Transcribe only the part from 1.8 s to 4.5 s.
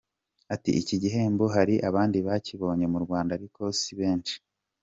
abandi bakibonye mu Rwanda ariko si benshi.